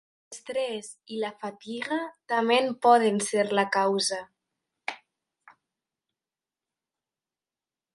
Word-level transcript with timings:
L'estrès 0.33 0.87
i 1.15 1.19
la 1.23 1.29
fatiga 1.43 1.99
també 2.33 2.57
en 2.63 2.73
poder 2.87 3.13
ser 3.29 3.45
la 3.61 3.67
causa. 3.77 4.21